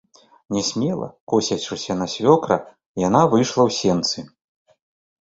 [0.55, 2.57] Нясмела, косячыся на свёкра,
[3.07, 4.19] яна выйшла ў сенцы.